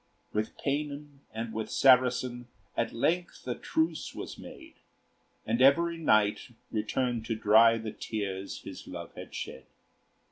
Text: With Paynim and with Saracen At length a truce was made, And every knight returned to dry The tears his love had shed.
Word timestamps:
With 0.33 0.57
Paynim 0.57 1.19
and 1.31 1.53
with 1.53 1.69
Saracen 1.69 2.47
At 2.75 2.91
length 2.91 3.47
a 3.47 3.53
truce 3.53 4.15
was 4.15 4.39
made, 4.39 4.77
And 5.45 5.61
every 5.61 5.97
knight 5.99 6.49
returned 6.71 7.23
to 7.27 7.35
dry 7.35 7.77
The 7.77 7.91
tears 7.91 8.61
his 8.61 8.87
love 8.87 9.13
had 9.13 9.35
shed. 9.35 9.67